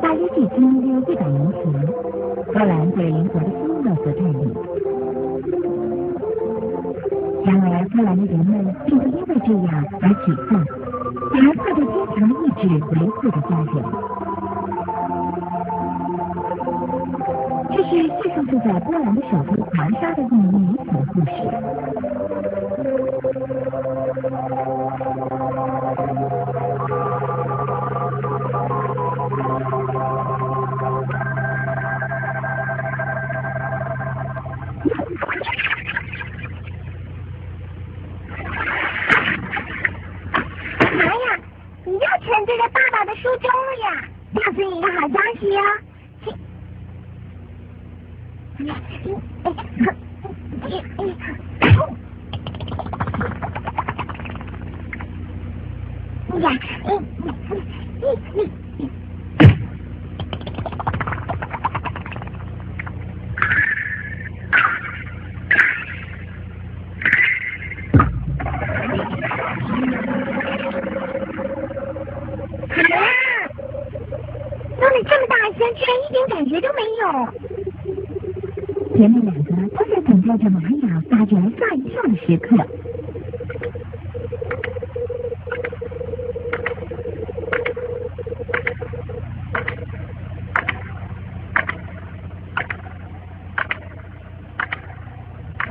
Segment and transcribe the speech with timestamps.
[0.00, 1.60] 大约距今约一百年前，
[2.52, 3.52] 荷兰被邻国的希
[3.84, 4.54] 腊所占领。
[7.44, 8.50] 然而，荷兰的人们
[8.86, 9.68] 并不因为这样
[10.00, 10.50] 而沮丧，
[11.30, 13.74] 反而靠着坚强的意志维护着家园。
[17.74, 21.30] 这是寄宿住在波兰的首都华沙的一名女子的故事。
[42.58, 43.86] 在爸爸的书中了呀！
[44.34, 45.54] 告诉你一个好消息哟。
[48.66, 48.70] 呀，
[56.34, 56.46] 啊！
[74.78, 77.02] 弄得这么大声，居然一点感觉都没有。
[78.96, 82.56] 姐妹两个都在等待着玛雅发出来吓一跳的时刻。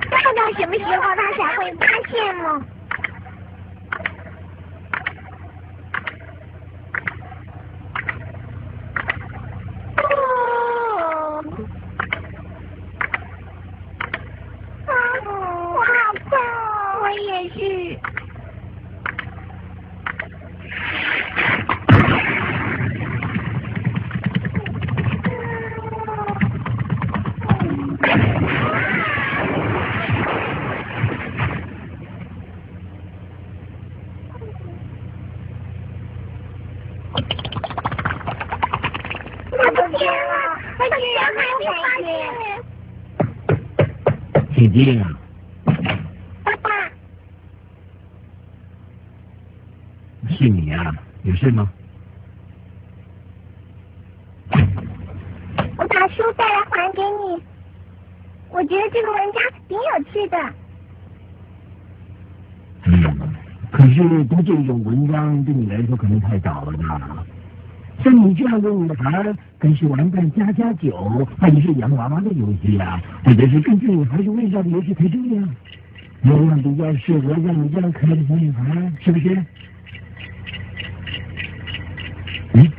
[0.09, 2.65] 看到什么时候他才会发现呢？
[9.97, 10.03] 哦，
[14.87, 14.89] 啊，
[15.25, 15.89] 我好
[16.29, 16.41] 痛哦！
[17.03, 17.59] 我也是。
[39.53, 40.33] 他不见了，
[40.77, 41.71] 他居然还没发
[44.61, 44.72] 现。
[44.72, 45.17] 姐姐啊，
[46.44, 46.69] 爸爸，
[50.29, 51.72] 是你啊，有事吗？
[55.77, 57.41] 我把书带来还给你。
[58.50, 60.38] 我觉得这个文章挺有趣的。
[62.83, 63.33] 嗯，
[63.71, 67.25] 可是读这种文章对你来说可能太早了吧？
[68.03, 69.23] 像你这样的女孩，
[69.61, 70.97] 跟是玩扮家家酒，
[71.39, 75.47] 或者是洋娃娃的游戏啊，或者是根据女孩子味道的游戏才对呀。
[76.23, 79.45] 那样比较适合让你这样可爱的小女孩，是不是？
[82.53, 82.71] 嗯？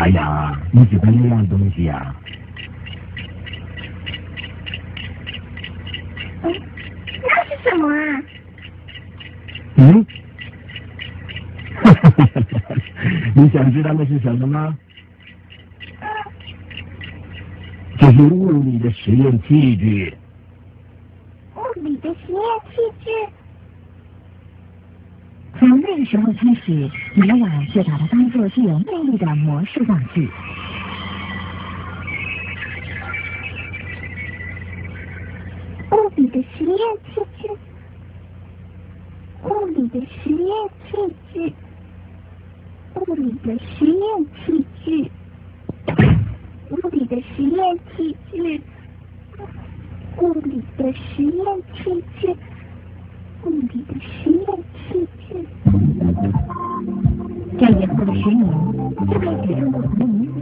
[0.00, 2.14] 哎呀，你喜欢那样东西啊？
[6.44, 6.54] 嗯，
[7.24, 8.22] 那是什么啊？
[9.74, 10.06] 嗯？
[13.34, 14.78] 你想知道那是什么吗？
[18.00, 20.16] 这是物理的实验器具。
[21.56, 22.40] 物理的实验
[22.70, 23.10] 器具。
[25.58, 30.30] 从那个时候开始，玛雅就把它当作具有魅力的魔术道具。
[35.90, 37.48] 物理的实验器具。
[39.42, 40.48] 物理的实验
[40.86, 41.52] 器具。
[42.94, 45.10] 物理的实验器具。
[46.70, 48.60] 物理实验器具。
[50.20, 52.28] 物理的实验器具。
[53.44, 55.26] 物理的实验器具。
[57.58, 58.46] 在以后的十年，
[59.10, 60.32] 这位与众不同的女子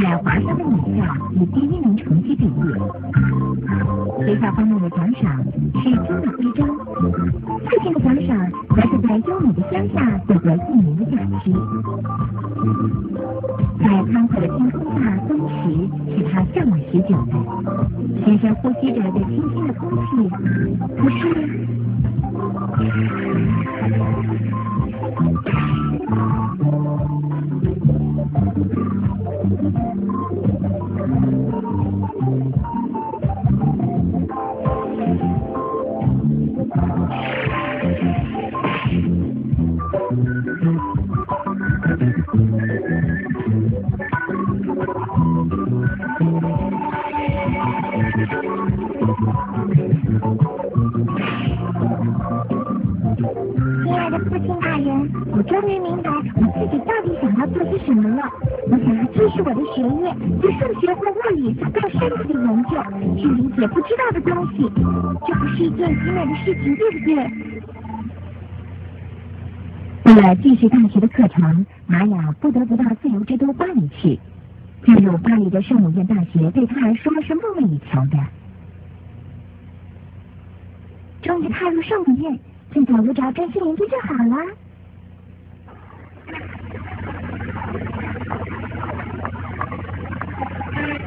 [0.00, 0.98] 在华沙的母校
[1.32, 2.50] 以第一名成绩毕业。
[4.24, 8.30] 学校方面的奖赏是金的徽章，父亲的奖赏
[8.74, 11.12] 则是在优美的乡下度过一年的假
[11.44, 11.44] 期。
[13.78, 14.85] 在宽阔的天空
[16.16, 17.32] 是他向往许久的，
[18.24, 20.10] 深深呼吸着这清新的空气。
[20.96, 21.20] 可是。
[53.26, 56.20] 亲爱的父亲大人，我终于明白我
[56.54, 58.22] 自己到底想要做些什么了。
[58.70, 62.70] 我想要继续我的学业，对数学或物理做更深入的研究，
[63.18, 64.70] 去理解不知道的东西。
[65.26, 67.16] 这不是一件极美的事情，对不对？
[70.04, 74.20] 为了继续大学的课程，玛雅不得不到自由之都巴黎去。
[74.84, 78.18] 进入巴黎的圣母院大学对他来说是梦寐以求的。
[81.22, 82.38] 终于踏入圣母院，
[82.72, 84.36] 尽早有找专心研究就好了。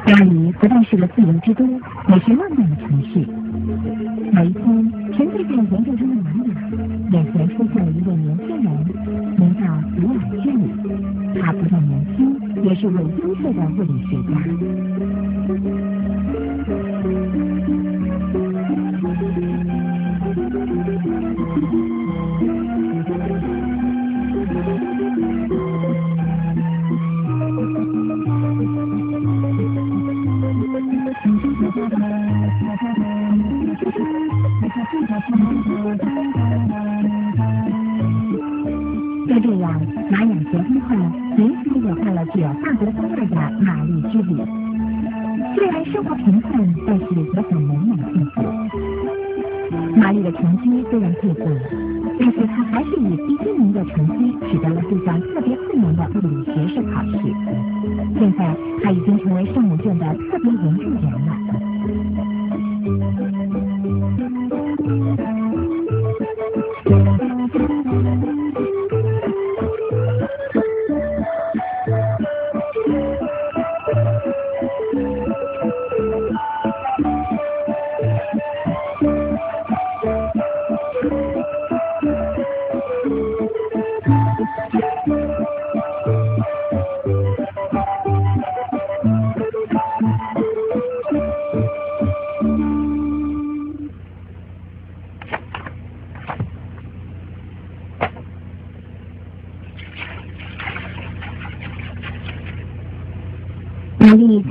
[0.04, 3.20] 巴黎不但是个自由之都，也是浪漫的城市。
[4.32, 4.62] 有一天，
[5.12, 6.48] 沉醉在研究中的玛雅，
[7.12, 8.66] 眼前出现了一位年轻人，
[9.38, 9.60] 名叫
[9.94, 10.10] 比尔
[10.42, 10.62] 居里。
[11.40, 12.18] 他不但年轻，
[12.64, 14.30] 也是位优秀的物理学家。
[45.92, 48.42] 生活贫困，但是也很美满幸福。
[49.96, 51.60] 玛丽的成绩虽然退步了，
[52.18, 57.12] 但是她还是以第一名的成绩取得了这项特别困难的物理学士考试。
[58.18, 61.36] 现在，她已经成为圣母院的特别研究员了。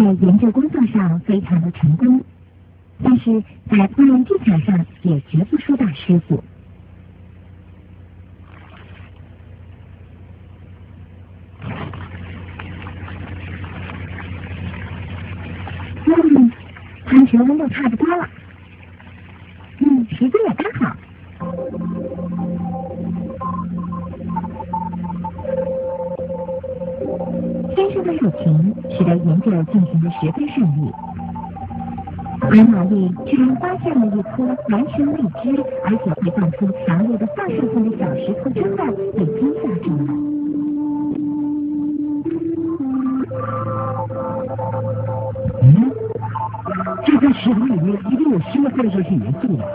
[0.10, 2.20] 在研究工作上非常的成功，
[3.04, 3.40] 但是
[3.70, 6.44] 在烹饪技巧上也绝不输大师傅。
[16.08, 16.52] 嗯，
[17.06, 18.28] 汤球温度差不多了。
[19.78, 20.54] 嗯，时间也
[28.04, 28.06] 刚好。
[28.06, 30.92] 先生的热情使得研究进行的十分顺利，
[32.42, 40.04] 而玛丽居然发现了一颗完全未知而且会放出强烈的放射性的小石头之后，被惊吓住了。
[45.62, 45.92] 嗯，
[47.06, 49.66] 这块石头里面一定有新的放射性元素啊！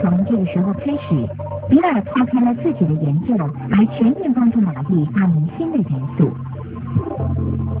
[0.00, 0.98] 从这个时候开始，
[1.70, 6.28] 比尔抛开了自己的研究，来全面帮助玛丽发明新的元素。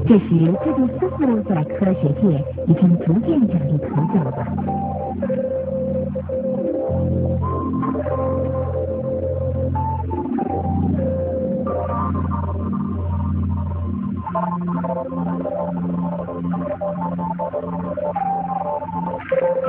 [0.06, 4.30] 这时，他就似乎在科学界已经逐渐崭露头角了。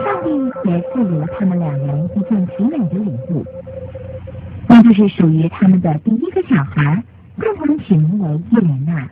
[0.04, 3.44] 上帝也赐予了他们两人一件极美的礼物，
[4.92, 7.02] 那就是属于他们的第一个小孩，
[7.40, 9.08] 共同起名为伊莲娜。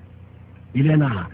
[0.74, 1.25] 伊莲娜，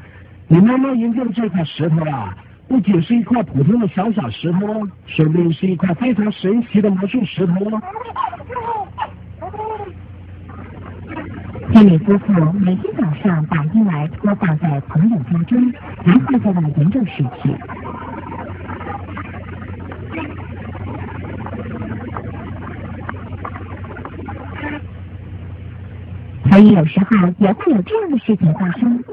[0.48, 2.38] 你妈妈研究的这块石头啊，
[2.68, 7.82] 不仅是一块普通的小小石头，说不定是一块非常神奇的魔术石头哦。
[11.72, 15.74] 天美夫妇每天早上把婴儿托放在朋友家中，
[16.04, 17.50] 然后再到研究室去。
[26.56, 27.08] 所以有时候
[27.38, 29.04] 也会有这样的事情发生。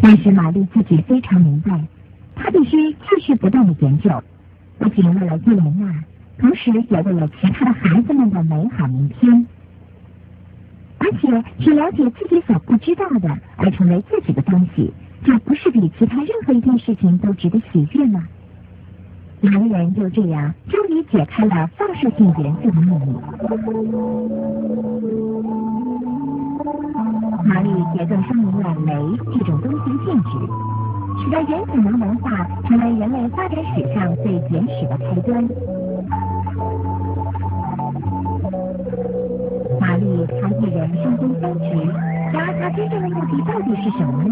[0.00, 1.78] 但是玛丽自己非常明白，
[2.34, 4.10] 她必须继续不断的研究，
[4.78, 6.02] 不仅为了伊莲娜，
[6.38, 9.46] 同时也为了其他的孩子们的美好明天。
[11.04, 14.90] 而且去了解自己所不知道的，而成为自己的东西，
[15.22, 18.26] 这不是比其他任何一件事情都值得喜悦吗？
[19.42, 23.14] 两个人就这样终于解开了放射性元素的秘密。
[27.44, 27.68] 玛丽
[27.98, 28.94] 也更说明了煤
[29.34, 30.30] 这种东西的性质，
[31.22, 35.46] 使得原子能文化成为人类发展史上最原始的开端。
[40.26, 41.64] 他一人身兼三职，
[42.32, 44.30] 然而他真正的目的到底是什么呢？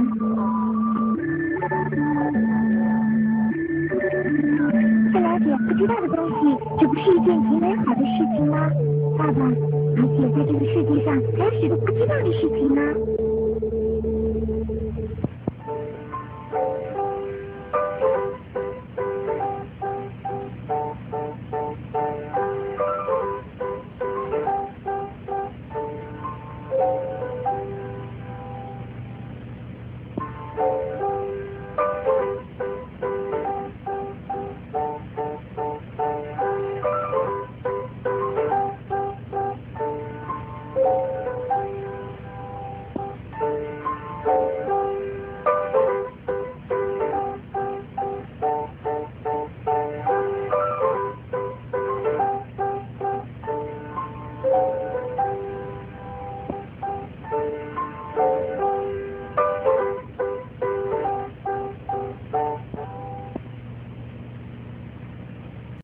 [5.12, 6.34] 不了解不知道的东西，
[6.80, 8.70] 这不是一件极美好的事情吗？
[9.18, 12.80] 爸爸，而且在这个世界上还有许多不知道的事情呢。